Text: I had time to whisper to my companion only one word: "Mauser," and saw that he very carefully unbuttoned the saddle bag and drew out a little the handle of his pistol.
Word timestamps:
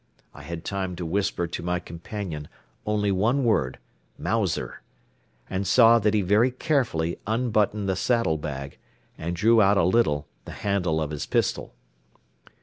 I 0.33 0.41
had 0.41 0.65
time 0.65 0.95
to 0.95 1.05
whisper 1.05 1.45
to 1.45 1.61
my 1.61 1.79
companion 1.79 2.47
only 2.87 3.11
one 3.11 3.43
word: 3.43 3.77
"Mauser," 4.17 4.81
and 5.47 5.67
saw 5.67 5.99
that 5.99 6.15
he 6.15 6.23
very 6.23 6.49
carefully 6.49 7.19
unbuttoned 7.27 7.87
the 7.87 7.95
saddle 7.95 8.39
bag 8.39 8.79
and 9.15 9.35
drew 9.35 9.61
out 9.61 9.77
a 9.77 9.83
little 9.83 10.25
the 10.45 10.53
handle 10.65 10.99
of 10.99 11.11
his 11.11 11.27
pistol. 11.27 11.75